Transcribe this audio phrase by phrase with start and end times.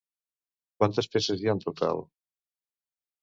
[0.79, 2.01] Quantes peces hi ha en total?